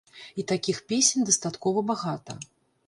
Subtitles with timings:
[0.43, 2.41] І такіх песень дастаткова багата.